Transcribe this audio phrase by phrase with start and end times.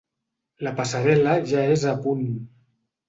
[0.67, 2.25] La passarel·la ja es a punt.